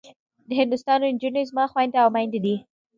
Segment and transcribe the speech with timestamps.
[0.47, 2.55] د هندوستان نجونې زما خوندي او مندي دي.